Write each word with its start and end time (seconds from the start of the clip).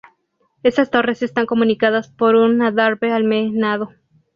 Estas 0.63 0.89
torres 0.89 1.21
están 1.21 1.45
comunicadas 1.45 2.09
por 2.09 2.35
un 2.35 2.63
adarve 2.63 3.11
almenado. 3.13 3.91